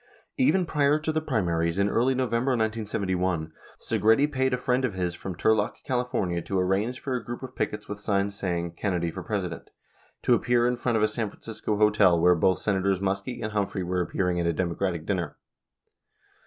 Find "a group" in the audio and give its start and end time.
7.15-7.43